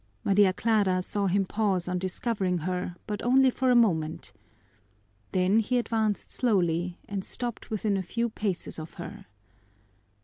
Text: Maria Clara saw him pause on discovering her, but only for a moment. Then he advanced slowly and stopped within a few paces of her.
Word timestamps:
Maria 0.23 0.51
Clara 0.51 0.99
saw 1.03 1.27
him 1.27 1.45
pause 1.45 1.87
on 1.87 1.99
discovering 1.99 2.57
her, 2.65 2.95
but 3.05 3.21
only 3.21 3.51
for 3.51 3.69
a 3.69 3.75
moment. 3.75 4.33
Then 5.31 5.59
he 5.59 5.77
advanced 5.77 6.31
slowly 6.31 6.97
and 7.07 7.23
stopped 7.23 7.69
within 7.69 7.95
a 7.97 8.01
few 8.01 8.27
paces 8.31 8.79
of 8.79 8.95
her. 8.95 9.27